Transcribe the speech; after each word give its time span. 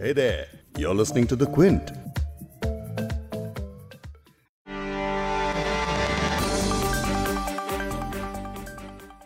Hey 0.00 0.12
there, 0.12 0.46
you're 0.76 0.94
listening 0.94 1.26
to 1.26 1.34
The 1.34 1.46
Quint. 1.46 1.90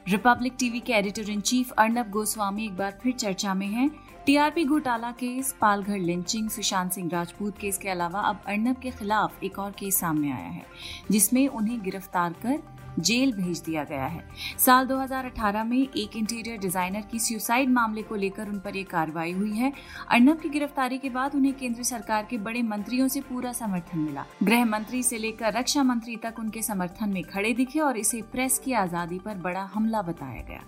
Republic 0.08 0.52
TV 0.58 0.80
के 0.80 0.92
editor 0.92 1.30
in 1.30 1.40
chief 1.40 1.70
Arnab 1.78 2.10
Goswami 2.10 2.64
एक 2.66 2.76
बार 2.76 2.98
फिर 3.02 3.12
चर्चा 3.12 3.54
में 3.54 3.66
हैं 3.66 3.88
टीआरपी 4.26 4.64
घोटाला 4.64 5.10
case 5.20 5.54
Palghar 5.60 5.98
lynching 5.98 6.48
Sushant 6.50 6.92
Singh 6.92 7.08
Rajput 7.12 7.58
case 7.60 7.78
के 7.78 7.88
अलावा 7.88 8.20
अब 8.30 8.40
अर्नब 8.48 8.80
के 8.82 8.90
खिलाफ 8.98 9.42
एक 9.44 9.58
और 9.58 9.70
केस 9.78 10.00
सामने 10.00 10.32
आया 10.32 10.48
है 10.48 10.64
जिसमें 11.10 11.46
उन्हें 11.48 11.82
गिरफ़्तार 11.84 12.32
कर 12.42 12.58
जेल 13.00 13.32
भेज 13.32 13.60
दिया 13.60 13.84
गया 13.84 14.06
है। 14.06 14.22
साल 14.58 14.86
2018 14.86 15.64
में 15.64 15.78
एक 15.78 16.16
इंटीरियर 16.16 16.58
डिज़ाइनर 16.58 17.00
की 17.00 17.18
सुसाइड 17.18 17.70
मामले 17.70 18.02
को 18.02 18.14
लेकर 18.14 18.48
उन 18.48 18.58
पर 18.58 18.76
यह 18.76 18.86
कार्रवाई 18.90 19.32
हुई 19.32 19.52
है। 19.52 19.72
अर्नब 20.10 20.40
की 20.40 20.48
गिरफ्तारी 20.48 20.98
के 20.98 21.10
बाद 21.10 21.34
उन्हें 21.34 21.54
केंद्र 21.54 21.82
सरकार 21.82 22.26
के 22.30 22.38
बड़े 22.38 22.62
मंत्रियों 22.62 23.08
से 23.08 23.20
पूरा 23.20 23.52
समर्थन 23.52 23.98
मिला। 23.98 24.24
गृह 24.42 24.64
मंत्री 24.64 25.02
से 25.02 25.18
लेकर 25.18 25.52
रक्षा 25.52 25.82
मंत्री 25.82 26.16
तक 26.16 26.38
उनके 26.38 26.62
समर्थन 26.62 27.08
में 27.08 27.22
खड़े 27.22 27.52
दिखे 27.52 27.80
और 27.80 27.96
इसे 27.96 28.22
प्रेस 28.22 28.58
की 28.58 28.72
आज़ादी 28.72 29.18
पर 29.18 29.34
बड़ा 29.34 29.62
हमला 29.74 30.02
बताया 30.02 30.42
गया। 30.42 30.62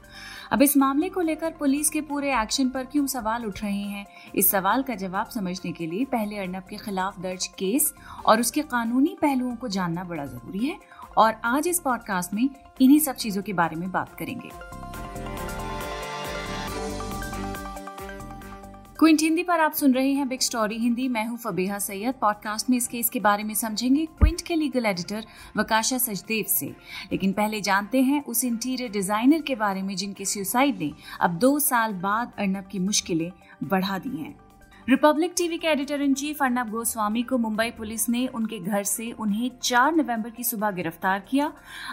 अब 0.52 0.62
इस 0.62 0.76
मामले 0.76 1.08
को 1.08 1.20
लेकर 1.20 1.50
पुलिस 1.50 1.90
के 1.90 2.00
पूरे 2.00 2.32
एक्शन 2.40 2.68
पर 2.68 2.84
क्यों 2.84 3.06
सवाल 3.06 3.44
उठ 3.44 3.62
रहे 3.62 3.72
हैं? 3.72 4.06
इस 4.34 4.50
सवाल 4.50 4.82
का 4.82 4.94
जवाब 4.94 5.26
समझने 5.26 5.72
के 5.72 5.86
लिए 5.86 6.04
पहले 6.04 6.38
अर्नब 6.38 6.62
के 6.70 6.76
खिलाफ 6.76 7.20
दर्ज 7.20 7.46
केस 7.46 7.92
और 8.26 8.40
उसके 8.40 8.62
कानूनी 8.62 9.16
पहलुओं 9.22 9.54
को 9.56 9.68
जानना 9.68 10.04
बड़ा 10.04 10.26
ज़रूरी 10.26 10.66
है। 10.66 10.78
और 11.16 11.34
आज 11.44 11.68
इस 11.68 11.80
पॉडकास्ट 11.80 12.34
में 12.34 12.48
इन्हीं 12.80 13.00
सब 13.00 13.14
चीज़ों 13.14 13.42
के 13.42 13.52
बारे 13.52 13.76
में 13.76 13.90
बात 13.90 14.14
करेंगे। 14.18 14.50
क्विंट 18.98 19.22
हिंदी 19.22 19.42
पर 19.42 19.60
आप 19.60 19.72
सुन 19.72 19.94
रहे 19.94 20.12
हैं 20.12 20.28
बिग 20.28 20.40
स्टोरी 20.40 20.78
हिंदी। 20.78 21.08
मैं 21.08 21.26
हूँ 21.26 21.36
फबीहा 21.38 21.78
सैयद। 21.78 22.14
पॉडकास्ट 22.14 22.70
में 22.70 22.76
इस 22.76 22.86
केस 22.88 23.10
के 23.10 23.20
बारे 23.20 23.44
में 23.44 23.54
समझेंगे 23.54 24.06
क्विंट 24.06 24.40
के 24.40 24.54
लीगल 24.54 24.86
एडिटर 24.86 25.24
वकाशा 25.56 25.98
सचदेव 25.98 26.44
से। 26.48 26.66
लेकिन 27.12 27.32
पहले 27.32 27.60
जानते 27.60 28.02
हैं 28.02 28.24
उस 28.24 28.44
इंटीरियर 28.44 28.90
डिज़ाइनर 28.90 29.42
के 29.42 29.54
बारे 29.54 29.82
में 29.82 29.96
जिनके 29.96 30.24
सुसाइड 30.24 30.78
ने 30.78 30.92
अब 31.20 31.30
दो 31.30 31.58
साल 31.58 31.92
बाद 31.92 32.32
अर्नब 32.38 32.68
की 32.72 32.78
मुश्किलें 32.78 33.30
बढ़ा 33.64 33.98
दी 33.98 34.16
हैं। 34.16 34.43
रिपब्लिक 34.88 35.32
टीवी 35.36 35.56
के 35.58 35.66
editor 35.66 36.00
in 36.02 36.14
chief 36.14 36.42
Arnab 36.42 36.70
Goswami 36.70 37.22
को 37.22 37.36
मुंबई 37.38 37.70
पुलिस 37.70 38.08
ने 38.08 38.26
उनके 38.28 38.58
घर 38.58 38.82
से 38.82 39.10
उन्हें 39.12 39.50
4 39.60 39.92
नवंबर 39.92 40.30
की 40.30 40.44
सुबह 40.44 40.70
गिरफ़्तार 40.70 41.20
किया। 41.20 41.46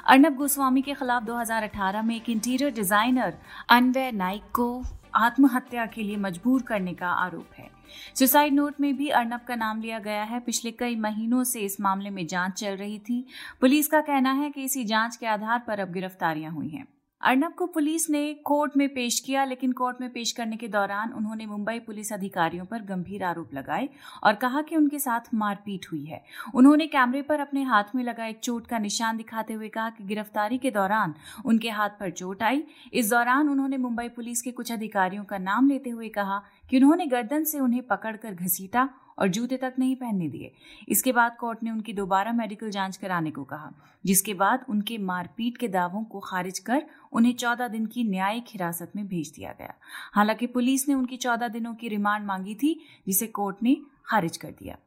अर्णब 0.05 0.35
गोस्वामी 0.35 0.81
के 0.81 0.93
खिलाफ 0.93 1.23
2018 1.23 2.03
में 2.03 2.15
एक 2.15 2.29
इंटीरियर 2.29 2.71
डिज़ाइनर 2.71 3.37
अनवय 3.69 4.11
नाइक 4.11 4.51
को 4.53 4.83
आत्महत्या 5.15 5.85
के 5.85 6.03
लिए 6.03 6.17
मजबूर 6.17 6.61
करने 6.61 6.93
का 6.93 7.11
आरोप 7.15 7.59
है। 7.59 7.69
सुसाइड 8.15 8.53
नोट 8.53 8.81
में 8.81 8.95
भी 8.97 9.09
अर्नब 9.09 9.45
का 9.47 9.55
नाम 9.55 9.81
लिया 9.81 9.99
गया 9.99 10.23
है। 10.23 10.39
पिछले 10.39 10.71
कई 10.71 10.95
महीनों 10.97 11.43
से 11.43 11.59
इस 11.59 11.81
मामले 11.81 12.09
में 12.09 12.25
जाँच 12.27 12.59
चल 12.59 12.75
रही 12.75 12.99
थी। 12.99 13.25
पुलिस 13.61 13.87
का 13.87 14.01
कहना 14.01 14.31
है 14.33 14.49
कि 14.49 14.63
इसी 14.63 14.83
जाँच 14.85 15.15
के 15.15 15.27
आधार 15.27 15.63
पर 15.67 15.79
अब 15.79 15.91
गिरफ्तारियाँ 15.93 16.51
हुई 16.51 16.69
हैं। 16.69 16.87
अर्नब 17.21 17.53
को 17.53 17.65
पुलिस 17.65 18.09
ने 18.09 18.33
कोर्ट 18.45 18.77
में 18.77 18.87
पेश 18.89 19.19
किया, 19.19 19.43
लेकिन 19.45 19.71
कोर्ट 19.71 19.97
में 20.01 20.09
पेश 20.09 20.31
करने 20.31 20.57
के 20.57 20.67
दौरान 20.67 21.11
उन्होंने 21.13 21.45
मुंबई 21.45 21.79
पुलिस 21.79 22.11
अधिकारियों 22.13 22.65
पर 22.65 22.81
गंभीर 22.83 23.23
आरोप 23.23 23.53
लगाए 23.53 23.89
और 24.23 24.35
कहा 24.35 24.61
कि 24.61 24.75
उनके 24.75 24.99
साथ 24.99 25.33
मारपीट 25.33 25.85
हुई 25.91 26.03
है। 26.05 26.21
उन्होंने 26.55 26.87
कैमरे 26.87 27.21
पर 27.21 27.39
अपने 27.39 27.63
हाथ 27.63 27.95
में 27.95 28.03
लगा 28.03 28.25
एक 28.25 28.39
चोट 28.39 28.67
का 28.67 28.79
निशान 28.79 29.17
दिखाते 29.17 29.53
हुए 29.53 29.69
कहा 29.69 29.89
कि 29.89 30.03
गिरफ्तारी 30.03 30.57
के 30.57 30.71
दौरान 30.71 31.13
उनके 31.45 31.69
हाथ 31.69 31.89
पर 31.99 32.11
चोट 32.11 32.43
आई। 32.43 32.63
इस 32.93 33.09
दौरान 33.09 33.49
उन्होंने 33.49 33.77
मुंबई 33.77 34.07
पुलिस 34.09 34.41
के 34.41 34.51
कुछ 34.51 34.71
अधिकारियों 34.71 35.23
का 35.23 35.37
नाम 35.39 35.69
लेते 35.69 35.89
हुए 35.89 36.09
कहा 36.09 36.41
कि 36.71 36.77
उन्होंने 36.77 37.05
गर्दन 37.05 37.43
से 37.43 37.59
उन्हें 37.59 37.81
पकड़कर 37.87 38.33
घसीटा 38.33 38.89
और 39.19 39.27
जूते 39.27 39.57
तक 39.57 39.73
नहीं 39.79 39.95
पहनने 39.95 40.27
दिए। 40.29 40.51
इसके 40.87 41.11
बाद 41.11 41.35
कोर्ट 41.39 41.63
ने 41.63 41.71
उनकी 41.71 41.93
दोबारा 41.93 42.31
मेडिकल 42.31 42.69
जाँच 42.69 42.97
कराने 42.97 43.31
को 43.31 43.43
कहा, 43.43 43.71
जिसके 44.05 44.33
बाद 44.33 44.65
उनके 44.69 44.97
मारपीट 44.97 45.57
के 45.57 45.67
दावों 45.67 46.03
को 46.03 46.19
खारिज 46.19 46.59
कर 46.59 46.85
उन्हें 47.11 47.33
चौदह 47.33 47.67
दिन 47.67 47.85
की 47.85 48.03
न्यायिक 48.03 48.45
हिरासत 48.47 48.91
में 48.95 49.07
भेज 49.07 49.31
दिया 49.35 49.51
गया। 49.51 49.73
हालाँकि 50.13 50.47
पुलिस 50.47 50.87
ने 50.89 50.95
उनकी 50.95 51.17
चौदह 51.17 51.47
दिनों 51.47 51.73
की 51.73 51.87
रिमांड 51.87 52.25
मांगी 52.25 52.55
थी, 52.55 52.79
जिसे 53.07 53.27
कोर्ट 53.27 53.63
ने 53.63 53.77
खारिज 54.05 54.37
कर 54.37 54.51
दिया। 54.51 54.77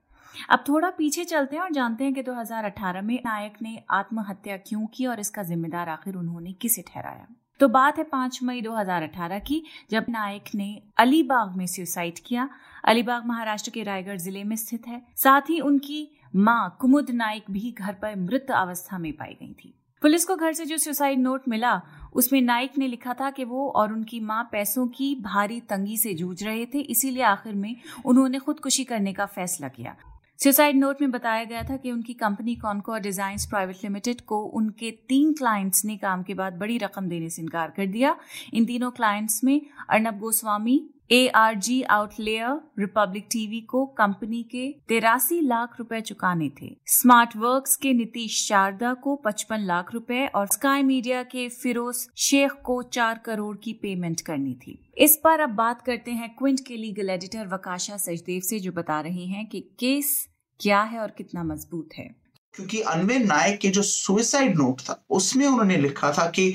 अब 0.51 0.65
थोड़ा 0.69 0.91
पीछे 0.91 1.25
चलते 1.25 1.57
हैं 1.57 1.63
और 1.63 1.73
जानते 1.73 2.05
हैं 2.05 2.15
कि 2.15 2.23
2018 2.23 3.03
में 3.03 3.19
नायक 3.25 3.63
ने 3.63 3.83
आत्महत्या 3.91 4.57
क्यों 4.57 4.87
की 4.87 5.07
और 5.07 5.21
इसका 5.21 5.43
जिम्मेदार 5.43 5.89
आखिर 5.89 6.15
उन्होंने 6.15 6.53
किसे 6.53 6.83
ठहराया। 6.83 7.27
तो 7.61 7.69
बात 7.69 7.99
है 7.99 8.05
पाँच 8.05 8.39
मई 8.43 8.61
2018 8.61 9.39
की, 9.39 9.63
जब 9.91 10.07
नायक 10.09 10.45
ने 10.55 10.83
अलीबाग 10.97 11.57
में 11.57 11.67
सुसाइड 11.67 12.19
किया। 12.27 12.49
अलीबाग 12.85 13.27
महाराष्ट्र 13.27 13.71
के 13.71 13.83
रायगढ़ 13.83 14.17
ज़िले 14.17 14.45
में 14.45 14.57
स्थित 14.57 14.87
है। 14.87 15.03
साथ 15.17 15.41
ही 15.41 15.61
उनकी 15.61 16.09
माँ 16.37 16.77
कुमुद 16.81 17.11
नाइक 17.11 17.45
भी 17.51 17.75
घर 17.79 17.93
पर 17.93 18.17
मृत 18.17 18.51
अवस्था 18.51 18.99
में 18.99 19.13
पाई 19.13 19.37
गई 19.41 19.53
थी। 19.53 19.75
पुलिस 20.03 20.25
को 20.25 20.37
घर 20.37 20.53
से 20.53 20.65
जो 20.65 20.79
सुसाइड 20.79 21.19
नोट 21.19 21.43
मिला, 21.49 21.81
उसमें 22.15 22.41
नाइक 22.43 22.79
ने 22.79 22.87
लिखा 22.87 23.15
था 23.15 23.31
कि 23.31 23.45
वो 23.45 23.69
और 23.69 23.93
उनकी 23.93 24.21
माँ 24.21 24.49
पैसों 24.53 24.87
की 24.87 25.15
भारी 25.15 25.61
तंगी 25.61 25.97
से 25.97 26.15
जूझ 26.15 26.43
रहे 26.45 26.67
थे, 26.67 26.81
इसीलिए 26.81 27.23
आखिर 27.23 27.55
में 27.55 27.77
उन्होंने 28.05 28.39
खुदकुशी 28.39 28.85
करने 28.85 29.13
का 29.13 29.27
फैसला 29.27 29.69
किया। 29.69 29.97
सुसाइड 30.39 30.77
नोट 30.77 31.01
में 31.01 31.11
बताया 31.11 31.45
गया 31.45 31.63
था 31.63 31.77
कि 31.77 31.91
उनकी 31.93 32.15
company 32.15 32.55
Concorde 32.55 33.01
design 33.01 33.37
private 33.51 33.77
limited 33.77 34.21
को 34.21 34.43
उनके 34.55 34.91
तीन 35.09 35.33
क्लाइंट्स 35.33 35.85
ने 35.85 35.97
काम 35.97 36.23
के 36.23 36.35
बाद 36.35 36.53
बड़ी 36.53 36.79
रकम 36.79 37.09
देने 37.09 37.31
से 37.31 37.43
इनकार 37.43 37.73
कर 37.77 37.87
दिया। 37.87 38.17
इन 38.55 38.65
तीनों 38.65 38.91
क्लाइंट्स 38.91 39.45
में 39.45 39.61
Arnab 39.91 40.19
Goswami 40.19 40.77
A 41.11 41.27
R 41.29 41.55
G 41.55 41.83
outlier 41.83 42.61
Republic 42.79 43.25
TV 43.25 43.61
को 43.61 43.85
कंपनी 43.87 44.43
के 44.43 44.69
तिरासी 44.89 45.41
लाख 45.41 45.79
रुपए 45.79 46.01
चुकाने 46.01 46.49
थे। 46.63 46.71
स्मार्ट 46.87 47.37
वर्क्स 47.37 47.77
के 47.77 47.93
नीतीश 47.93 48.37
शारदा 48.49 48.93
को 48.95 49.15
55 49.27 49.59
लाख 49.61 49.93
रुपए 49.95 50.27
और 50.27 50.47
स्काई 50.47 50.83
मीडिया 50.83 51.23
के 51.23 51.49
फिरोज 51.49 52.07
शेख 52.17 52.53
को 52.65 52.83
चार 52.83 53.19
करोड़ 53.19 53.57
की 53.57 53.73
पेमेंट 53.73 54.21
करनी 54.21 54.55
थी। 54.55 54.79
इस 54.99 55.19
पर 55.25 55.41
अब 55.41 55.51
बात 55.51 55.83
करते 55.83 56.11
हैं 56.11 56.35
क्विंट 56.37 56.61
के 56.61 56.77
लीगल 56.77 57.11
एडिटर 57.11 57.47
वकाशा 57.47 57.97
सचदेव 57.97 58.41
से 58.41 58.61
जो 58.61 58.73
बता 58.73 59.01
रहे 59.01 59.25
हैं 59.25 59.47
कि 59.47 59.61
केस 59.61 60.29
क्या 60.61 60.83
है 60.83 60.99
और 60.99 61.11
कितना 61.11 61.45
मज़बूत 61.45 61.89
है। 61.99 62.15
क्योंकि 62.55 62.81
अनवे 62.81 63.19
नायक 63.19 63.59
के 63.61 63.69
जो 63.69 63.83
सुइसाइड 63.83 64.57
नोट 64.59 64.81
था 64.81 65.05
उसमें 65.11 65.47
उन्होंने 65.47 65.77
लिखा 65.77 66.13
था 66.13 66.27
कि 66.31 66.55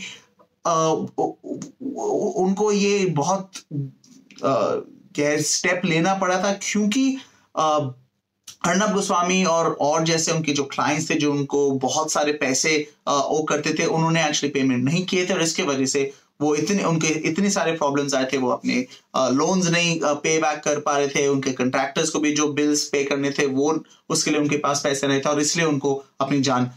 आ, 0.67 0.91
उनको 2.41 2.71
ये 2.71 3.05
बहुत 3.05 3.51
स्टेप 4.41 5.81
लेना 5.85 6.13
पड़ा 6.16 6.38
था 6.44 6.51
क्योंकि 6.61 7.17
अर्नब 8.66 8.94
गोस्वामी 8.94 9.44
और 9.44 9.72
और 9.81 10.03
जैसे 10.03 10.31
उनके 10.31 10.53
जो 10.53 10.63
क्लाइंट्स 10.63 11.09
थे, 11.09 11.16
जो 11.16 11.31
उनको 11.31 11.69
बहुत 11.79 12.11
सारे 12.11 12.31
पैसे 12.33 12.72
ओ 13.07 13.44
करते 13.50 13.73
थे, 13.73 13.85
उन्होंने 13.85 14.25
एक्चुअली 14.25 14.51
पेमेंट 14.53 14.83
नहीं 14.83 15.05
किए 15.05 15.25
थे 15.25 15.33
और 15.33 15.41
इसके 15.41 15.63
वजह 15.63 15.85
से 15.85 16.11
वो 16.41 16.53
इतने, 16.55 16.83
उनके 16.83 17.07
इतने 17.29 17.50
सारे 17.50 17.72
प्रॉब्लम्स 17.72 18.13
आए 18.16 18.27
थे, 18.33 18.38
वो 18.38 18.50
अपने 18.50 18.85
लोन्स 19.16 19.69
नहीं 19.69 20.00
पे 20.03 20.38
बैक 20.41 20.61
कर 20.63 20.79
पा 20.79 20.97
रहे 20.97 21.07
थे, 21.07 21.27
उनके 21.27 21.51
कंट्रैक्टर्स 21.51 22.09
को 22.09 22.19
भी 22.19 22.33
जो 22.35 22.47
बिल्स 22.53 22.83
पे 22.85 23.03
करने 23.03 23.31
थे, 23.31 23.45
वो, 23.45 23.83
उसके 24.09 24.31
लिए 24.31 24.39
उनके 24.39 24.57
पास 24.57 24.81
पैसे 24.83 25.07
नहीं 25.07 25.21
था 25.25 25.29
और 25.29 25.41
इसलिए 25.41 25.66
उनको 25.66 25.94
अपनी 26.21 26.41
जान 26.41 26.69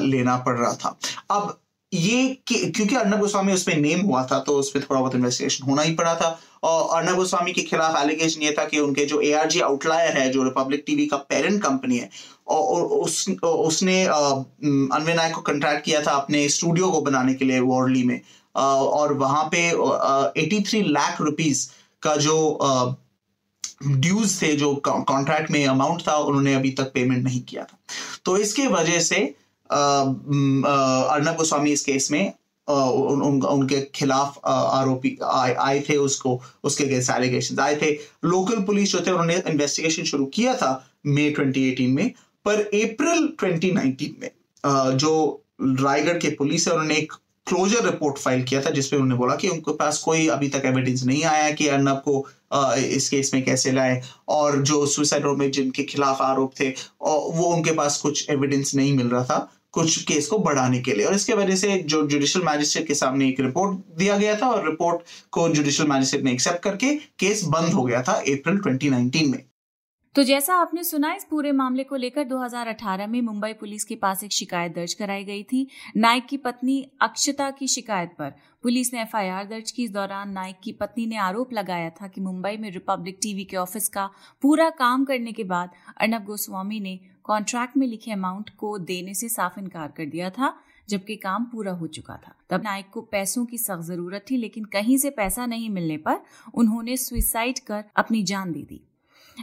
लेना 0.00 0.36
पड़ 0.36 0.56
रहा 0.58 0.72
था। 0.74 0.98
अब 1.30 1.56
ये 1.94 2.36
क्योंकि 2.48 2.94
अर्नब 2.96 3.20
गोस्वामी 3.20 3.52
उसमें 3.52 3.76
नेम 3.76 4.00
हुआ 4.00 4.24
था 4.26 4.38
तो 4.38 4.56
उस 4.58 4.70
पर 4.70 4.80
थोड़ा 4.80 5.00
बहुत 5.00 5.14
इन्वेस्टिगेशन 5.14 5.64
होना 5.64 5.82
ही 5.82 5.94
पड़ा 5.94 6.14
था। 6.14 6.38
और 6.62 6.96
अर्नब 6.96 7.16
गोस्वामी 7.16 7.52
के 7.52 7.62
खिलाफ 7.62 7.96
एलिगेशन 7.98 8.42
ये 8.42 8.54
था 8.58 8.64
कि 8.64 8.78
उनके 8.80 9.04
जो 9.06 9.20
ए 9.20 9.32
आर 9.32 9.48
जी 9.48 9.60
आउटलायर 9.60 10.16
है, 10.18 10.28
जो 10.30 10.42
रिपब्लिक 10.44 10.82
टीवी 10.86 11.06
का 11.06 11.16
पेरेंट 11.16 11.62
कंपनी 11.62 11.98
है 11.98 12.08
और 12.48 12.82
उस 12.82 13.28
उसने 13.42 14.04
अनवे 14.04 15.14
नायक 15.14 15.34
को 15.34 15.40
कंट्रैक्ट 15.42 15.84
किया 15.84 16.00
था 16.02 16.12
अपने 16.12 16.48
स्टूडियो 16.48 16.90
को 16.90 17.00
बनाने 17.02 17.34
के 17.34 17.44
लिए 17.44 17.60
वॉर्डली 17.62 18.02
में। 18.02 18.20
और 18.56 19.12
वहाँ 19.14 19.48
पे 19.54 19.68
एटी 20.42 20.60
थ्री 20.62 20.82
लाख 20.82 21.20
रुपीज़ 21.20 21.66
का 22.02 22.16
जो 22.16 22.36
ड्यूज 23.84 24.40
थे, 24.42 24.54
जो 24.56 24.74
कॉन्ट्रैक्ट 24.84 25.50
में 25.50 25.64
अमाउंट 25.66 26.02
था, 26.08 26.16
उन्होंने 26.16 26.54
अभी 26.54 26.70
तक 26.72 26.92
पेमेंट 26.94 27.24
नहीं 27.24 27.40
किया 27.42 27.62
था। 27.62 27.78
तो 28.24 28.36
इसके 28.38 28.66
वजह 28.68 29.00
से 29.02 29.34
अर्नब 29.70 31.36
गोस्वामी 31.36 31.72
इस 31.72 31.84
केस 31.84 32.10
में 32.12 32.32
उन, 32.68 33.22
उन, 33.22 33.42
उनके 33.42 33.80
खिलाफ 33.94 34.38
आरोपी 34.46 35.18
आए 35.24 35.80
थे 35.88 35.96
उसको 35.96 36.40
उसके 36.64 36.84
अगेंस्ट 36.84 37.10
एलिगेशन 37.10 37.58
आए 37.58 37.76
थे। 37.76 37.90
लोकल 38.24 38.62
पुलिस 38.62 38.92
जो 38.92 39.00
थे 39.00 39.10
उन्होंने 39.10 39.42
इन्वेस्टिगेशन 39.46 40.04
शुरू 40.04 40.26
किया 40.26 40.54
था 40.56 40.70
मई 41.06 41.34
2018 41.40 41.88
में 41.88 42.10
पर 42.44 42.60
अप्रैल 42.60 43.28
2019 43.42 44.08
में 44.20 44.30
जो 44.98 45.12
रायगढ़ 45.62 46.18
के 46.18 46.30
पुलिस 46.30 46.66
है 46.68 46.74
उन्होंने 46.74 46.96
एक 46.96 47.12
क्लोजर 47.46 47.84
रिपोर्ट 47.84 48.18
फ़ाइल 48.18 48.42
किया 48.44 48.60
था 48.62 48.70
जिसमें 48.70 49.00
उन्होंने 49.00 49.18
बोला 49.18 49.34
कि 49.36 49.48
उनके 49.48 49.72
पास 49.76 49.98
कोई 49.98 50.26
अभी 50.28 50.48
तक 50.48 50.62
एविडेंस 50.66 51.04
नहीं 51.04 51.24
आया 51.24 51.50
कि 51.52 51.66
अर्नब 51.68 52.02
को 52.04 52.26
इस 52.96 53.08
केस 53.08 53.30
में 53.34 53.42
कैसे 53.44 53.72
लाए। 53.72 54.00
और 54.28 54.60
जो 54.62 54.84
सुसाइड 54.86 55.26
में 55.38 55.50
जिनके 55.50 55.82
खिलाफ 55.84 56.22
आरोप 56.22 56.52
थे 56.60 56.68
वो 57.00 57.44
उनके 57.46 57.72
पास 57.74 58.00
कुछ 58.02 58.30
एविडेंस 58.30 58.74
नहीं 58.74 58.96
मिल 58.96 59.08
रहा 59.08 59.24
था, 59.24 59.50
कुछ 59.72 60.02
केस 60.04 60.26
को 60.26 60.38
बढ़ाने 60.38 60.80
के 60.80 60.92
लिए। 60.94 61.06
और 61.06 61.14
इसके 61.14 61.34
वजह 61.34 61.56
से 61.56 61.78
जो 61.84 62.06
जुडिशियल 62.08 62.44
मैजिस्ट्रेट 62.46 62.86
के 62.86 62.94
सामने 62.94 63.28
एक 63.28 63.40
रिपोर्ट 63.40 63.78
दिया 63.98 64.16
गया 64.18 64.36
था, 64.36 64.48
और 64.48 64.68
रिपोर्ट 64.68 65.02
को 65.32 65.48
जुडिशियल 65.48 65.88
मैजिस्ट्रेट 65.88 66.24
ने 66.24 66.32
एक्सेप्ट 66.32 66.62
करके 66.62 66.94
केस 67.18 67.44
बंद 67.46 67.72
हो 67.72 67.84
गया 67.84 68.02
था 68.02 68.12
अप्रैल 68.12 68.58
2019 68.58 69.26
में। 69.28 69.42
तो 70.14 70.22
जैसा 70.22 70.54
आपने 70.54 70.82
सुना, 70.84 71.12
इस 71.14 71.24
पूरे 71.24 71.52
मामले 71.52 71.84
को 71.84 71.96
लेकर 71.96 72.24
2018 72.24 73.06
में 73.06 73.20
मुंबई 73.22 73.52
पुलिस 73.52 73.84
के 73.84 73.94
पास 73.94 74.22
एक 74.24 74.32
शिकायत 74.32 74.74
दर्ज 74.74 74.92
कराई 74.94 75.24
गई 75.24 75.42
थी 75.42 75.66
नाइक 75.96 76.26
की 76.26 76.36
पत्नी 76.36 76.90
अक्षता 77.02 77.50
की 77.50 77.66
शिकायत 77.66 78.14
पर। 78.18 78.30
पुलिस 78.62 78.92
ने 78.94 79.00
एफआईआर 79.02 79.44
दर्ज 79.44 79.70
की। 79.70 79.84
इस 79.84 79.90
दौरान 79.90 80.30
नाइक 80.30 80.60
की 80.64 80.72
पत्नी 80.72 81.06
ने 81.06 81.16
आरोप 81.16 81.52
लगाया 81.52 81.90
था 81.90 82.08
कि 82.08 82.20
मुंबई 82.20 82.56
में 82.56 82.70
रिपब्लिक 82.70 83.18
टीवी 83.22 83.44
के 83.44 83.56
ऑफ़िस 83.56 83.88
का 83.88 84.08
पूरा 84.42 84.70
काम 84.70 85.04
करने 85.04 85.32
के 85.32 85.44
बाद 85.44 85.70
अर्नब 85.96 86.24
गोस्वामी 86.24 86.80
ने 86.80 86.98
कॉन्ट्रैक्ट 87.24 87.76
में 87.76 87.86
लिखे 87.86 88.12
अमाउंट 88.12 88.50
को 88.50 88.78
देने 88.78 89.14
से 89.14 89.28
साफ़ 89.28 89.60
इनकार 89.60 89.92
कर 89.96 90.06
दिया 90.06 90.30
था, 90.30 90.54
जबकि 90.88 91.16
काम 91.16 91.44
पूरा 91.44 91.72
हो 91.72 91.86
चुका 91.86 92.16
था। 92.16 92.34
तब 92.50 92.62
नाइक 92.64 92.90
को 92.90 93.00
पैसों 93.00 93.46
की 93.46 93.58
सख्त 93.58 93.82
ज़रूरत 93.82 94.24
थी, 94.30 94.36
लेकिन 94.36 94.64
कहीं 94.64 94.98
से 94.98 95.10
पैसा 95.10 95.46
नहीं 95.46 95.70
मिलने 95.70 95.96
पर 95.96 96.20
उन्होंने 96.54 96.96
सुइसाइड 96.96 97.58
कर 97.58 97.84
अपनी 97.96 98.22
जान 98.22 98.52
दे 98.52 98.62
दी। 98.62 98.84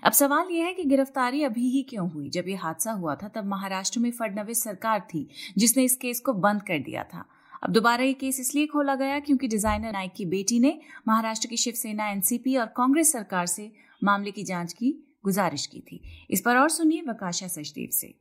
अब 0.04 0.12
सवाल 0.12 0.48
यह 0.52 0.66
है 0.66 0.74
कि 0.74 0.84
गिरफ्तारी 0.84 1.44
अभी 1.44 1.70
ही 1.70 1.82
क्यों 1.84 2.10
हुई? 2.10 2.30
जब 2.30 2.48
यह 2.48 2.64
हादसा 2.64 2.92
हुआ 2.92 3.16
था, 3.16 3.28
तब 3.28 3.46
महाराष्ट्र 3.46 4.00
में 4.00 4.12
फडनवीस 4.12 4.64
सरकार 4.64 5.00
थी, 5.14 5.28
जिसने 5.58 5.84
इस 5.84 5.96
केस 5.96 6.20
को 6.20 6.34
बंद 6.34 6.62
कर 6.62 6.80
दिया 6.80 7.04
था। 7.04 7.26
अब 7.64 7.72
दोबारा 7.72 8.04
ये 8.04 8.14
केस 8.14 8.40
इसलिए 8.40 8.68
खोला 8.68 8.96
गया 8.96 9.20
क्योंकि 9.20 9.48
डिज़ाइनर 9.48 9.92
नाइक 9.92 10.14
की 10.14 10.26
बेटी 10.26 10.60
ने 10.60 10.80
महाराष्ट्र 11.08 11.48
की 11.48 11.58
शिवसेना, 11.58 12.10
एनसीपी 12.10 12.56
और 12.58 12.66
कांग्रेस 12.66 13.12
सरकार 13.12 13.46
से 13.46 13.72
मामले 14.04 14.32
की 14.32 14.44
जाँच 14.44 14.74
की 14.74 14.94
गुजारिश 15.24 15.66
की 15.66 15.80
थी। 15.80 16.02
इस 16.30 16.42
पर 16.42 16.58
और 16.58 16.70
सुनिए 16.70 17.02
वकाशा 17.02 17.48
सचदेव 17.48 17.90
से। 17.92 18.14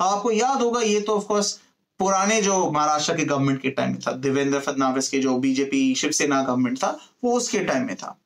आपको 0.00 0.30
याद 0.30 0.62
होगा 0.62 0.80
ये 0.80 1.00
तो 1.00 1.16
ऑफकोर्स 1.16 1.58
पुराने 2.00 2.40
जो 2.42 2.70
महाराष्ट्र 2.70 3.16
के 3.16 3.24
गवर्नमेंट 3.24 3.60
के 3.60 3.70
टाइम 3.70 3.90
में 3.90 4.00
था, 4.00 4.12
देवेंद्र 4.12 4.58
फडणवीस 4.60 5.08
के 5.08 5.18
जो 5.18 5.36
बीजेपी 5.38 5.94
शिवसेना 5.94 6.42
गवर्नमेंट 6.42 6.78
था, 6.78 6.98
वो 7.24 7.36
उसके 7.36 7.58
टाइम 7.64 7.86
में 7.86 7.96
था। 7.96 8.16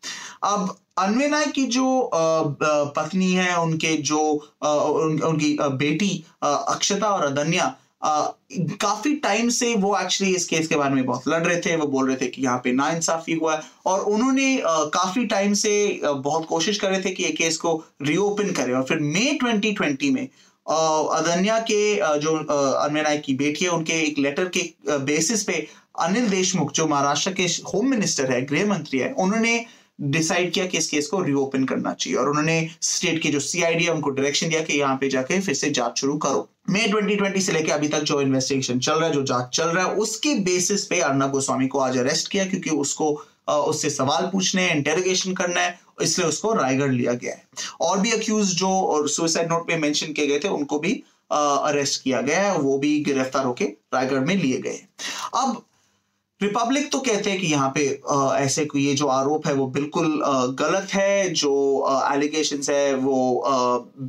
अब 0.44 0.76
अन्वय 0.99 1.28
नायक 1.28 1.52
की 1.52 1.64
जो 1.67 2.11
पत्नी 2.14 3.32
है, 3.32 3.56
उनके 3.58 3.96
जो 3.96 4.19
उनकी 4.62 5.56
बेटी 5.62 6.25
अक्षता 6.43 7.08
और 7.08 7.25
अदन्या 7.26 7.75
काफ़ी 8.05 9.14
टाइम 9.17 9.49
से 9.50 9.75
वो 9.75 9.96
एक्चुअली 9.99 10.34
इस 10.34 10.46
केस 10.49 10.69
के 10.69 10.76
बारे 10.76 10.94
में 10.94 11.05
बहुत 11.06 11.28
लड़ 11.28 11.43
रहे 11.43 11.61
थे। 11.61 11.75
वो 11.76 11.87
बोल 11.87 12.06
रहे 12.08 12.16
थे 12.16 12.26
कि 12.26 12.43
यहाँ 12.43 12.58
पे 12.64 12.73
ना 12.73 12.88
इंसाफी 12.90 13.32
हुआ 13.32 13.55
है 13.55 13.62
और 13.87 14.00
उन्होंने 14.12 14.56
काफ़ी 14.66 15.25
टाइम 15.26 15.52
से 15.55 16.00
बहुत 16.05 16.46
कोशिश 16.49 16.78
कर 16.78 16.90
रहे 16.90 17.02
थे 17.02 17.11
कि 17.11 17.23
ये 17.23 17.31
केस 17.32 17.56
को 17.56 17.75
रीओपन 18.02 18.52
करें 18.52 18.75
और 18.75 18.82
फिर 18.82 19.00
मई 19.00 19.38
2020 19.44 20.11
में 20.11 20.28
अदन्या 20.70 21.58
के 21.61 22.19
जो 22.20 22.37
नायक 22.93 23.22
की 23.22 23.34
बेटी 23.34 23.64
है, 23.64 23.70
उनके 23.70 24.00
एक 24.02 24.19
लेटर 24.19 24.49
के 24.49 24.62
बेसिस 25.05 25.43
पे 25.43 25.67
अनिल 26.00 26.28
देशमुख, 26.28 26.72
जो 26.72 26.87
महाराष्ट्र 26.87 27.32
के 27.32 27.44
होम 27.75 27.90
मिनिस्टर 27.90 28.32
है, 28.32 28.40
गृह 28.46 28.67
मंत्री 28.67 28.99
है, 28.99 29.12
उन्होंने 29.12 29.64
डिसाइड 30.00 30.52
किया 30.52 30.67
कि 30.67 30.78
इस 30.78 30.88
केस 30.88 31.06
को 31.06 31.20
रीओपन 31.22 31.64
करना 31.64 31.93
चाहिए। 31.94 32.19
और 32.19 32.28
उन्होंने 32.28 32.69
स्टेट 32.82 33.20
के 33.22 33.28
जो 33.28 33.40
सीआईडी 33.40 33.84
है, 33.84 33.90
उनको 33.90 34.11
डायरेक्शन 34.11 34.49
दिया 34.49 34.61
कि 34.61 34.78
यहाँ 34.78 34.96
पे 34.96 35.08
जाके 35.08 35.40
फिर 35.40 35.55
से 35.55 35.70
जाँच 35.70 36.00
शुरू 36.00 36.17
करो। 36.19 36.49
मई 36.70 36.87
2020 36.87 37.46
से 37.46 37.52
लेकर 37.52 37.73
अभी 37.73 37.88
तक 37.88 38.02
जो 38.02 38.20
इन्वेस्टिगेशन 38.20 38.78
चल 38.78 38.93
रहा 38.93 39.06
है, 39.06 39.12
जो 39.12 39.23
जाँच 39.23 39.56
चल 39.56 39.69
रहा 39.69 39.84
है, 39.87 39.94
उसके 39.96 40.34
बेसिस 40.44 40.84
पे 40.84 41.00
अर्नब 41.00 41.31
गोस्वामी 41.31 41.66
को 41.66 41.78
आज 41.78 41.99
अरेस्ट 41.99 42.31
किया, 42.31 42.44
क्योंकि 42.44 42.70
उसको 42.70 43.12
उससे 43.50 43.91
सवाल 43.91 44.26
पूछने 44.32 44.62
हैं 44.62 44.76
इंटेरोगेशन 44.76 45.35
करना 45.35 45.61
है 45.61 45.79
इसलिए 46.02 46.29
उसको 46.29 46.52
रायगढ़ 46.52 46.93
लिया 46.93 47.12
गया 47.14 47.32
है। 47.32 47.44
और 47.81 48.00
भी 48.00 48.12
अक्यूज 48.12 48.55
जो 48.56 49.06
सुसाइड 49.08 49.49
नोट 49.49 49.67
पे 49.69 49.76
मेंशन 49.76 50.12
किए 50.12 50.26
गए 50.26 50.38
थे 50.38 50.49
उनको 50.49 50.79
भी 50.79 50.93
अरेस्ट 51.32 52.02
किया 52.02 52.20
गया 52.20 52.43
है 52.43 52.58
वो 52.58 52.79
भी 52.79 52.99
गिरफ़्तार 53.00 53.44
होके 53.44 53.64
रायगढ़ 53.94 54.20
में 54.20 54.35
लिए 54.37 54.58
गए 54.58 54.81
अब 55.37 55.62
रिपब्लिक 56.41 56.91
तो 56.93 56.99
कहते 56.99 57.31
हैं 57.31 57.41
कि 57.41 57.47
यहाँ 57.47 57.69
पे 57.75 57.82
आ, 58.11 58.37
ऐसे 58.38 58.67
ये 58.76 58.94
जो 58.94 59.06
आरोप 59.06 59.47
है 59.47 59.52
वो 59.55 59.67
बिल्कुल 59.67 60.23
आ, 60.23 60.47
गलत 60.47 60.94
है 60.94 61.29
जो 61.31 61.52
एलिगेशन 62.12 62.61
है 62.70 62.94
वो 62.94 63.44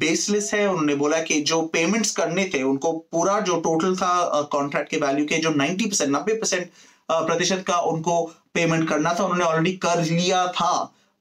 बेसलेस 0.03 0.53
है। 0.53 0.67
उन्होंने 0.69 0.95
बोला 0.95 1.19
कि 1.21 1.41
जो 1.41 1.61
पेमेंट्स 1.73 2.11
करने 2.11 2.45
थे 2.53 2.61
उनको 2.63 2.91
पूरा 3.11 3.39
जो 3.41 3.59
टोटल 3.59 3.95
था 3.95 4.41
कॉन्ट्रैक्ट 4.51 4.89
के 4.89 4.97
वैल्यू 4.97 5.25
के 5.25 5.37
जो 5.37 5.49
90 5.53 5.85
परसेंट 5.85 6.09
नब्बे 6.15 6.33
परसेंट 6.33 6.69
प्रतिशत 7.11 7.63
का 7.67 7.77
उनको 7.91 8.23
पेमेंट 8.53 8.89
करना 8.89 9.13
था 9.13 9.23
उन्होंने 9.23 9.45
ऑलरेडी 9.45 9.71
कर 9.77 10.03
लिया 10.03 10.47
था 10.47 10.71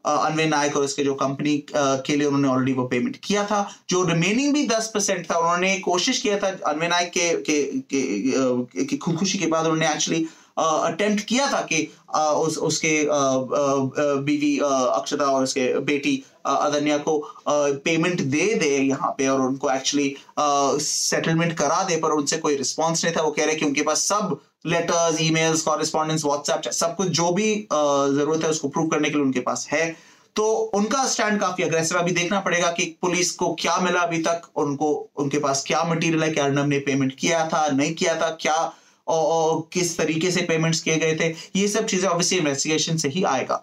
अनवे 0.07 0.47
नायक 0.47 0.77
और 0.77 0.85
उसके 0.85 1.05
जो 1.05 1.15
कंपनी 1.15 1.57
के 1.77 2.17
लिए 2.17 2.27
उन्होंने 2.27 2.49
ऑलरेडी 2.49 2.73
वो 2.73 2.85
पेमेंट 2.87 3.17
किया 3.25 3.45
था। 3.45 3.71
जो 3.91 4.03
रिमेनिंग 4.05 4.53
भी 4.55 4.67
दस 4.67 4.91
परसेंट 4.95 5.31
था 5.31 5.39
उन्होंने 5.39 5.79
कोशिश 5.79 6.21
किया 6.21 6.39
था 6.39 6.49
अनवे 6.67 6.89
नायक 6.89 7.11
के, 7.11 7.29
के, 7.43 7.63
के, 7.63 8.85
के 8.85 8.97
खुदकुशी 8.97 9.39
के 9.39 9.47
बाद 9.47 9.65
उन्होंने 9.65 9.93
एक्चुअली 9.93 10.27
अटेम्प्ट 10.61 11.25
किया 11.25 11.51
था 11.53 11.61
कि 11.63 11.83
उस, 12.11 12.59
उसके 12.59 13.07
बीवी 14.25 14.59
अक्षता 14.59 15.25
और 15.25 15.43
उसके 15.43 15.73
बेटी 15.81 16.23
अदन्या 16.47 16.99
को 16.99 17.19
पेमेंट 17.85 18.21
दे 18.23 18.55
दे 18.55 18.69
यहाँ 18.69 19.11
पे 19.19 19.29
और 19.29 19.41
उनको 19.41 19.71
एक्चुअली 19.71 20.15
सेटलमेंट 20.83 21.57
करा 21.59 21.83
दे, 21.83 21.97
पर 21.97 22.11
उनसे 22.13 22.39
कोई 22.39 22.57
रिस्पॉन्स 22.57 23.05
नहीं 23.05 23.15
था। 23.17 23.23
वो 23.23 23.31
कह 23.31 23.45
रहे 23.45 23.55
कि 23.57 23.67
उनके 23.67 23.83
पास 23.83 24.05
सब 24.05 24.39
लेटर्स 24.67 25.21
ईमेल्स 25.23 25.63
कॉरेस्पॉन्डेंस 25.63 26.25
व्हाट्सएप 26.25 26.71
सब 26.73 26.95
कुछ 26.97 27.09
जो 27.11 27.31
भी 27.33 27.55
ज़रूरत 27.73 28.45
है 28.45 28.51
उसको 28.51 28.69
प्रूव 28.69 28.89
करने 28.89 29.11
के 29.11 29.15
लिए 29.15 29.25
उनके 29.25 29.41
पास 29.41 29.69
है। 29.73 29.85
तो 30.37 30.45
उनका 30.75 31.07
स्टैंड 31.09 31.39
काफ़ी 31.41 31.65
अग्रेसिव 31.65 31.99
अभी 31.99 32.13
देखना 32.13 32.41
पड़ेगा 32.41 32.71
कि 32.73 32.85
पुलिस 33.03 33.31
को 33.33 33.53
क्या 33.61 33.79
मिला 33.81 34.01
अभी 34.01 34.19
तक, 34.23 34.43
उनको, 34.57 34.91
उनके 35.17 35.39
पास 35.39 35.65
क्या 35.67 35.83
मटेरियल 35.85 36.23
है 36.23 36.31
कि 36.31 36.41
अर्नब 36.41 36.67
ने 36.67 36.79
पेमेंट 36.81 37.15
किया 37.15 37.47
था, 37.49 37.67
नहीं 37.69 37.95
किया 37.95 38.15
था, 38.21 38.29
क्या 38.41 38.73
और 39.11 39.69
किस 39.73 39.99
तरीके 39.99 40.31
से 40.31 40.43
पेमेंट्स 40.43 40.83
किए 40.83 40.97
गए 40.97 41.17
थे, 41.17 41.35
ये 41.57 41.69
सब 41.69 41.87
चीज़ें 41.87 42.09
ऑब्वियसली 42.09 42.39
इन्वेस्टिगेशन 42.39 42.97
से 42.97 43.09
ही 43.09 43.23
आएगा। 43.23 43.63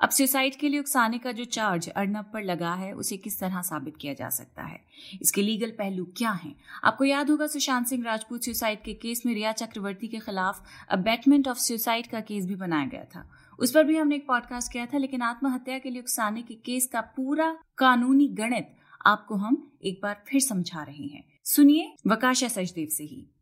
अब 0.00 0.10
सुसाइड 0.10 0.56
के 0.56 0.68
लिए 0.68 0.80
उकसाने 0.80 1.18
का 1.18 1.32
जो 1.32 1.44
चार्ज 1.44 1.88
अर्नब 1.88 2.30
पर 2.32 2.42
लगा 2.42 2.74
है, 2.74 2.92
उसे 2.92 3.16
किस 3.16 3.40
तरह 3.40 3.62
साबित 3.62 3.96
किया 3.96 4.14
जा 4.14 4.28
सकता 4.28 4.62
है? 4.62 4.80
इसके 5.22 5.42
लीगल 5.42 5.70
पहलू 5.70 6.04
क्या 6.04 6.30
हैं? 6.30 6.56
आपको 6.84 7.04
याद 7.04 7.30
होगा 7.30 7.46
सुशांत 7.46 7.86
सिंह 7.86 8.04
राजपूत 8.04 8.44
सुसाइड 8.44 8.82
के 8.82 8.94
केस 8.94 9.22
में 9.26 9.34
रिया 9.34 9.52
चक्रवर्ती 9.52 10.08
के 10.08 10.18
खिलाफ 10.18 10.62
अबेटमेंट 10.90 11.48
ऑफ़ 11.48 11.58
सुसाइड 11.58 12.06
का 12.06 12.20
केस 12.20 12.46
भी 12.46 12.54
बनाया 12.54 12.86
गया 12.86 13.04
था। 13.04 13.30
उस 13.58 13.70
पर 13.70 13.84
भी 13.84 13.96
हमने 13.96 14.16
एक 14.16 14.26
पॉडकास्ट 14.26 14.72
किया 14.72 14.86
था, 14.86 14.98
लेकिन 14.98 15.22
आत्महत्या 15.22 15.78
के 15.78 15.90
लिए 15.90 16.00
उकसाने 16.00 16.42
के 16.42 16.54
केस 16.54 16.86
का 16.86 17.00
पूरा 17.00 17.58
कानूनी 17.78 18.28
गणित 18.28 18.68
आपको 19.06 19.34
हम 19.34 19.72
एक 19.84 20.00
बार 20.02 20.24
फिर 20.28 20.40
समझा 20.40 20.82
रहे 20.82 21.04
हैं। 21.04 21.24
सुनिए 21.44 21.92
वकाशा 22.06 22.48
सचदेव 22.48 22.88
से 22.90 23.04
ही। 23.04 23.33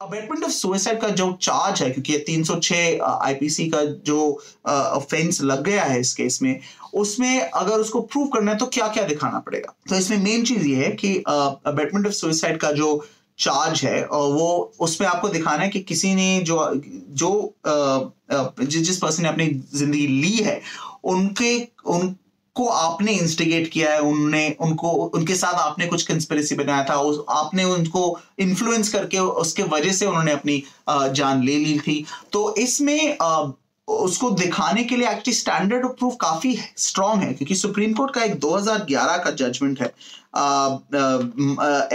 अबेटमेंट 0.00 0.44
ऑफ़ 0.44 0.50
सुसाइड 0.50 1.00
का 1.00 1.08
जो 1.10 1.30
चार्ज 1.42 1.82
है, 1.82 1.90
क्योंकि 1.90 2.18
306 2.28 3.00
आईपीसी 3.02 3.68
का 3.70 3.84
जो 4.06 4.20
ऑफेंस 4.66 5.40
लग 5.42 5.62
गया 5.64 5.82
है 5.84 5.98
इस 6.00 6.12
केस 6.14 6.38
में, 6.42 6.60
उसमें 6.94 7.40
अगर 7.40 7.74
उसको 7.74 8.00
प्रूव 8.02 8.26
करना 8.28 8.52
है 8.52 8.58
तो 8.58 8.66
क्या 8.68 8.86
क्या 8.88 9.02
दिखाना 9.06 9.38
पड़ेगा? 9.38 9.74
तो 9.88 9.96
इसमें 9.96 10.18
मेन 10.18 10.44
चीज़ 10.44 10.66
ये 10.66 10.84
है 10.84 10.90
कि 10.94 11.14
अबेटमेंट 11.18 12.06
ऑफ़ 12.06 12.14
सुसाइड 12.14 12.58
का 12.60 12.70
जो 12.72 13.04
चार्ज 13.38 13.84
है 13.84 14.02
वो 14.06 14.72
उसमें 14.80 15.06
आपको 15.08 15.28
दिखाना 15.28 15.62
है 15.62 15.68
कि 15.68 15.80
किसी 15.80 16.14
ने 16.14 16.40
जो 16.40 16.56
जो 17.20 17.54
जिस 18.62 18.96
पर्सन 18.96 19.22
ने 19.22 19.28
अपनी 19.28 19.46
ज़िंदगी 19.74 20.06
ली 20.06 20.36
है, 20.36 20.60
उनके, 21.04 21.56
उन 21.86 22.14
को 22.54 22.66
आपने 22.66 23.12
इंस्टिगेट 23.12 23.68
किया 23.68 23.92
है, 23.92 24.00
उनने, 24.00 24.56
उनको, 24.60 24.88
उनके 24.88 25.34
साथ 25.34 25.54
आपने 25.54 25.86
कुछ 25.86 26.02
कंस्पिरेसी 26.02 26.54
बनाया 26.54 26.84
था, 26.84 26.94
उस, 26.94 27.24
आपने 27.28 27.64
उनको 27.64 28.18
इन्फ्लुएंस 28.38 28.88
करके, 28.88 29.18
उसके 29.18 29.62
वजह 29.62 29.92
से 29.92 30.06
उन्होंने 30.06 30.32
अपनी 30.32 30.62
जान 30.90 31.42
ले 31.42 31.56
ली 31.56 31.78
थी। 31.78 32.04
तो 32.32 32.54
इसमें 32.56 33.16
उसको 33.90 34.30
दिखाने 34.30 34.84
के 34.84 34.96
लिए 34.96 35.06
एक्चुअली 35.06 35.32
स्टैंडर्ड 35.32 35.84
ऑफ़ 35.84 35.92
प्रूफ 35.92 36.16
काफ़ी 36.20 36.58
स्ट्रांग 36.76 37.22
है 37.22 37.32
क्योंकि 37.32 37.54
सुप्रीम 37.54 37.92
कोर्ट 37.92 38.14
का 38.14 38.22
एक 38.22 38.32
2011 38.32 39.24
का 39.24 39.30
जजमेंट 39.30 39.80
है 39.80 39.94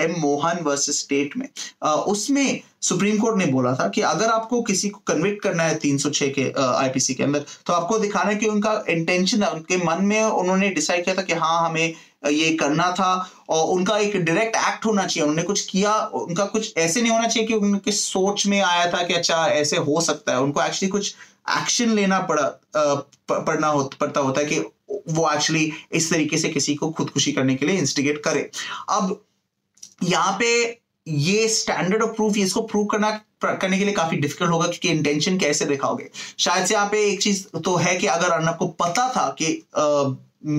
एम 0.03 0.15
मोहन 0.19 0.59
वर्सेस 0.63 0.99
स्टेट 0.99 1.37
में। 1.37 1.49
आ, 1.83 1.95
उसमें 1.95 2.61
सुप्रीम 2.81 3.17
कोर्ट 3.17 3.37
ने 3.37 3.45
बोला 3.45 3.73
था 3.73 3.87
कि 3.89 4.01
अगर 4.01 4.25
आपको 4.25 4.61
किसी 4.61 4.89
को 4.89 5.01
कन्विक्ट 5.07 5.43
करना 5.43 5.63
है 5.63 5.79
306 5.79 6.21
के 6.21 6.61
आईपीसी 6.61 7.13
के 7.13 7.23
अंदर 7.23 7.45
तो 7.65 7.73
आपको 7.73 7.99
दिखाना 7.99 8.29
है 8.29 8.35
कि 8.35 8.45
उनका 8.45 8.83
इंटेंशन 8.89 9.43
है 9.43 9.49
उनके 9.49 9.77
मन 9.77 10.03
में 10.03 10.23
उन्होंने 10.23 10.69
डिसाइड 10.69 11.03
किया 11.03 11.15
था 11.15 11.21
कि 11.21 11.33
हाँ 11.33 11.69
हमें 11.69 11.93
ये 12.29 12.53
करना 12.53 12.91
था 12.91 13.29
और 13.49 13.65
उनका 13.65 13.97
एक 13.97 14.17
डायरेक्ट 14.17 14.55
एक्ट 14.55 14.85
होना 14.85 15.05
चाहिए 15.05 15.29
उन्होंने 15.29 15.43
कुछ 15.43 15.61
किया 15.61 15.95
उनका 15.97 16.45
कुछ 16.45 16.73
ऐसे 16.77 17.01
नहीं 17.01 17.11
होना 17.11 17.27
चाहिए 17.27 17.47
कि 17.47 17.53
उनके 17.53 17.91
सोच 17.91 18.47
में 18.47 18.61
आया 18.61 18.91
था 18.91 19.03
कि 19.03 19.13
अच्छा 19.13 19.47
ऐसे 19.47 19.77
हो 19.77 20.01
सकता 20.01 20.31
है 20.31 20.39
उनको 20.39 20.61
एक्चुअली 20.61 20.87
कुछ 20.87 21.15
एक्शन 21.47 21.89
लेना 21.89 22.19
पड़ा 22.21 22.47
पड़ना 23.29 23.67
हो, 23.67 23.83
पड़ता 23.99 24.19
होता 24.21 24.41
है 24.41 24.45
कि 24.45 24.59
वो 25.09 25.29
एक्चुअली 25.31 25.71
इस 25.93 26.09
तरीके 26.11 26.37
से 26.37 26.49
किसी 26.49 26.75
को 26.75 26.89
खुदकुशी 26.91 27.31
करने 27.31 27.55
के 27.55 27.65
लिए 27.65 27.77
इंस्टिगेट 27.77 28.21
करे। 28.23 28.49
अब 28.89 29.21
यहाँ 30.03 30.35
पे 30.39 30.81
ये 31.07 31.47
स्टैंडर्ड 31.47 32.03
ऑफ़ 32.03 32.11
प्रूफ 32.15 32.37
इसको 32.37 32.61
प्रूव 32.61 32.85
करना 32.91 33.09
करने 33.43 33.77
के 33.77 33.85
लिए 33.85 33.93
काफ़ी 33.93 34.17
डिफ़िकल्ट 34.17 34.51
होगा 34.51 34.67
क्योंकि 34.67 34.89
इंटेंशन 34.89 35.37
कैसे 35.39 35.65
दिखाओगे। 35.65 36.09
शायद 36.39 36.65
से 36.65 36.73
यहाँ 36.73 36.87
पे 36.91 37.03
एक 37.09 37.21
चीज़ 37.21 37.45
तो 37.59 37.75
है 37.75 37.95
कि 37.95 38.07
अगर 38.07 38.31
अर्नब 38.31 38.55
को 38.59 38.67
पता 38.81 39.07
था 39.15 39.27
कि 39.41 39.45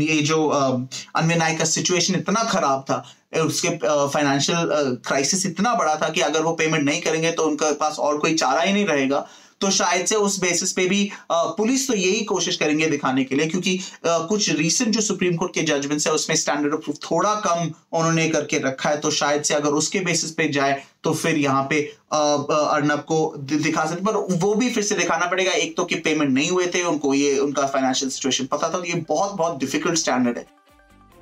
ये 0.05 0.21
जो 0.23 0.47
अनविन 0.49 1.39
नायक 1.39 1.59
का 1.59 1.65
सिचुएशन 1.65 2.15
इतना 2.15 2.43
खराब 2.45 2.85
था 2.91 3.05
उसके 3.43 3.69
फाइनेंशियल 3.79 4.69
क्राइसिस 5.07 5.45
इतना 5.47 5.75
बड़ा 5.75 5.95
था 5.97 6.09
कि 6.09 6.21
अगर 6.21 6.43
वो 6.43 6.53
पेमेंट 6.53 6.85
नहीं 6.85 7.01
करेंगे 7.03 7.33
तो 7.33 7.43
उनके 7.43 7.73
पास 7.75 7.99
और 7.99 8.19
कोई 8.19 8.35
चारा 8.35 8.61
ही 8.61 8.73
नहीं 8.73 8.87
रहेगा 8.87 9.27
तो 9.61 9.71
शायद 9.71 10.07
से 10.07 10.15
उस 10.17 10.39
बेसिस 10.41 10.73
पे 10.73 10.87
भी 10.87 11.11
पुलिस 11.33 11.87
तो 11.89 11.95
यही 11.95 12.25
कोशिश 12.25 12.57
करेंगे 12.57 12.87
दिखाने 12.87 13.25
के 13.25 13.35
लिए, 13.35 13.47
क्योंकि 13.47 13.79
कुछ 14.07 14.51
रीसेंट 14.51 14.95
जो 14.95 15.01
सुप्रीम 15.03 15.37
कोर्ट 15.37 15.55
के 15.55 15.63
जजमेंट्स 15.65 16.07
है, 16.07 16.13
उसमें 16.13 16.37
स्टैंडर्ड 16.37 16.75
ऑफ़ 16.75 16.81
प्रूफ 16.81 16.99
थोड़ा 17.03 17.35
कम 17.47 17.71
उन्होंने 17.93 18.29
करके 18.29 18.59
रखा 18.61 18.91
है 18.91 19.01
तो 19.01 19.11
शायद 19.13 19.43
से 19.43 19.55
अगर 19.55 19.71
उसके 19.75 20.01
बेसिस 20.03 20.31
पे 20.33 20.49
जाए 20.51 20.83
तो 21.05 21.13
फिर 21.15 21.39
यहाँ 21.39 21.63
पे 21.71 21.81
अर्नब 22.13 23.05
को 23.09 23.35
दिखा 23.39 23.85
सकते 23.87 24.05
पर 24.05 24.17
वो 24.37 24.55
भी 24.55 24.71
फिर 24.71 24.83
से 24.85 24.95
दिखाना 24.97 25.27
पड़ेगा, 25.27 25.53
एक 25.53 25.77
तो 25.77 25.85
कि 25.85 25.95
पेमेंट 25.97 26.31
नहीं 26.31 26.51
हुए 26.51 26.67
थे, 26.67 26.83
उनको 26.85 27.15
ये, 27.15 27.39
उनका 27.39 27.67
फाइनेंशियल 27.67 28.11
सिचुएशन 28.11 28.47
पता 28.47 28.69
था 28.69 28.79
तो 28.79 28.85
ये 28.85 29.05
बहुत 29.09 29.35
बहुत 29.35 29.59
डिफ़िकल्ट 29.61 29.99
स्टैंडर्ड 29.99 30.39
है। 30.39 30.47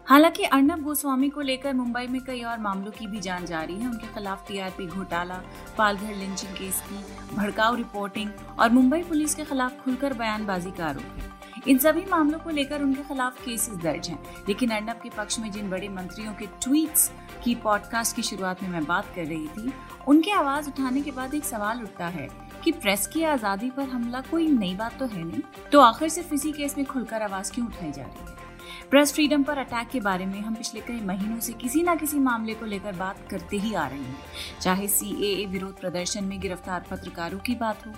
हालाँकि 0.07 0.43
अर्नब 0.45 0.83
गोस्वामी 0.85 1.29
को 1.29 1.41
लेकर 1.41 1.75
मुंबई 1.75 2.07
में 2.07 2.21
कई 2.25 2.41
और 2.43 2.59
मामलों 2.59 2.91
की 2.93 3.07
भी 3.07 3.21
जाँच 3.21 3.45
जारी 3.45 3.75
है। 3.75 3.87
उनके 3.89 4.07
खिलाफ 4.07 4.47
टीआरपी 4.49 4.87
घोटाला, 4.87 5.41
पालघर 5.79 6.15
लिंचिंग 6.15 6.53
केस 6.53 6.81
की 6.81 7.37
भड़काऊ 7.37 7.75
रिपोर्टिंग 7.75 8.31
और 8.59 8.71
मुंबई 8.71 9.03
पुलिस 9.03 9.35
के 9.35 9.45
खिलाफ 9.45 9.81
खुलकर 9.85 10.13
बयानबाजी 10.13 10.71
का 10.71 10.87
आरोप 10.87 11.19
है। 11.19 11.33
इन 11.69 11.79
सभी 11.79 12.05
मामलों 12.11 12.39
को 12.39 12.51
लेकर 12.51 12.83
उनके 12.83 13.03
खिलाफ 13.03 13.45
केसेस 13.45 13.77
दर्ज 13.77 14.09
हैं। 14.09 14.19
लेकिन 14.49 14.71
अर्नब 14.71 15.01
के 15.03 15.11
पक्ष 15.11 15.39
में 15.39 15.51
जिन 15.51 15.71
बड़े 15.71 15.89
मंत्रियों 15.89 16.35
के 16.35 16.47
ट्वीट्स 16.63 17.11
की 17.45 17.55
पॉडकास्ट 17.55 18.17
की 18.17 18.23
शुरुआत 18.23 18.63
में 18.63 18.69
मैं 18.69 18.85
बात 18.85 19.13
कर 19.17 19.25
रही 19.25 19.49
थी, 19.49 19.73
उनके 20.09 20.33
आवाज़ 20.33 20.69
उठाने 20.69 21.01
के 21.01 21.11
बाद 21.11 21.35
एक 21.35 21.45
सवाल 21.45 21.83
उठता 21.83 22.09
है 22.09 22.29
कि 22.65 22.73
प्रेस 22.73 23.07
की 23.07 23.25
आज़ादी 23.25 23.71
पर 23.71 23.89
हमला 23.89 24.21
कोई 24.21 24.49
नई 24.49 24.75
बात 24.75 24.99
तो 24.99 25.07
है 25.07 25.25
नहीं? 25.25 25.43
तो 25.73 25.81
आखिर 25.81 26.09
सिर्फ़ 26.09 26.35
इसी 26.35 26.53
केस 26.53 26.79
में 26.79 26.87
खुलकर 26.87 27.23
आवाज़ 27.23 27.53
क्यों 27.53 27.67
उठाई 27.67 27.93
जा 27.93 28.03
रही 28.03 28.31
है? 28.31 28.44
प्रेस 28.91 29.13
फ्रीडम 29.13 29.43
पर 29.43 29.59
अटैक 29.59 29.89
के 29.89 30.01
बारे 30.01 30.27
में 30.27 30.41
हम 30.41 30.55
पिछले 30.55 30.81
कई 30.81 31.01
महीनों 31.01 31.39
से 31.41 31.53
किसी 31.53 31.83
न 31.83 31.97
किसी 31.97 32.19
मामले 32.19 32.55
को 32.55 32.67
लेकर 32.67 32.93
बात 32.93 33.29
करते 33.31 33.57
ही 33.57 33.75
आ 33.75 33.87
रहे 33.87 33.99
हैं। 33.99 34.17
चाहे 34.61 34.89
सी 34.89 35.47
विरोध 35.47 35.81
प्रदर्शन 35.81 36.25
में 36.25 36.41
गिरफ़्तार 36.41 36.85
पत्रकारों 36.91 37.39
की 37.39 37.55
बात 37.55 37.87
हो, 37.87 37.93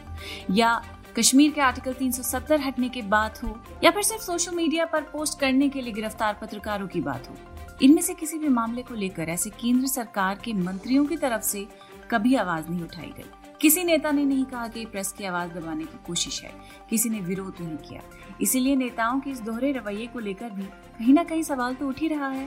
या 0.50 0.80
कश्मीर 1.18 1.52
के 1.52 1.61
आर्टिकल 1.61 1.92
370 1.92 2.61
हटने 2.61 2.88
की 2.88 3.02
बात 3.02 3.42
हो, 3.42 3.58
या 3.85 3.90
फिर 3.90 4.02
सिर्फ़ 4.02 4.23
सोशल 4.23 4.54
मीडिया 4.54 4.85
पर 4.85 5.02
पोस्ट 5.02 5.38
करने 5.40 5.68
के 5.68 5.80
लिए 5.80 5.92
गिरफ़्तार 5.92 6.38
पत्रकारों 6.42 6.87
की 6.87 7.00
बात 7.00 7.28
हो। 7.28 7.37
इनमें 7.82 8.02
से 8.02 8.14
किसी 8.14 8.38
भी 8.38 8.49
मामले 8.49 8.82
को 8.82 8.94
लेकर 8.94 9.28
ऐसे 9.28 9.50
केंद्र 9.50 9.87
सरकार 9.87 10.38
के 10.44 10.52
मंत्रियों 10.52 11.04
की 11.06 11.16
तरफ़ 11.16 11.42
से 11.42 11.66
कभी 12.11 12.35
आवाज़ 12.35 12.68
नहीं 12.68 12.82
उठाई 12.82 13.12
गई। 13.18 13.30
किसी 13.60 13.84
नेता 13.84 14.10
ने 14.10 14.25
नहीं 14.25 14.44
कहा 14.44 14.66
कि 14.68 14.84
प्रेस 14.86 15.12
की 15.12 15.25
आवाज़ 15.25 15.50
दबाने 15.50 15.84
की 15.84 15.98
कोशिश 16.06 16.42
है। 16.42 16.50
किसी 16.90 17.08
ने 17.08 17.20
विरोध 17.20 17.60
नहीं 17.60 17.76
किया। 17.78 18.02
इसीलिए 18.40 18.76
नेताओं 18.76 19.20
के 19.20 19.30
इस 19.30 19.40
दोहरे 19.40 19.72
रवैये 19.72 20.06
को 20.06 20.18
लेकर 20.18 20.50
भी 20.50 20.62
कहीं 20.62 21.14
ना 21.14 21.25
कहीं 21.25 21.42
सवाल 21.42 21.75
तो 21.75 21.88
उठ 21.88 22.00
ही 22.00 22.08
रहा 22.08 22.28
है। 22.28 22.44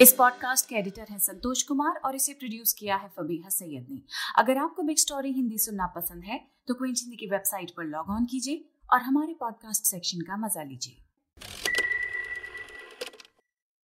इस 0.00 0.12
पॉडकास्ट 0.12 0.68
के 0.68 0.76
एडिटर 0.76 1.06
हैं 1.10 1.18
संतोष 1.18 1.62
कुमार 1.62 2.00
और 2.04 2.16
इसे 2.16 2.32
प्रोड्यूस 2.32 2.72
किया 2.72 2.96
है 2.96 3.08
फबीहा 3.08 3.48
सैयद 3.48 3.86
ने। 3.90 4.00
अगर 4.38 4.58
आपको 4.58 4.82
बिग 4.82 4.96
स्टोरी 4.96 5.32
हिंदी 5.32 5.58
सुनना 5.58 5.86
पसंद 5.86 6.24
है 6.24 6.40
तो 6.68 6.74
क्विंच 6.74 7.00
हिंदी 7.02 7.16
की 7.16 7.26
वेबसाइट 7.26 7.70
पर 7.70 7.84
लॉग 7.84 8.10
ऑन 8.10 8.24
कीजिए 8.24 8.64
और 8.92 9.02
हमारे 9.02 9.36
पॉडकास्ट 9.40 9.84
सेक्शन 9.84 10.20
का 10.20 10.36
मज़ा 10.36 10.62
लीजिए। 10.62 11.03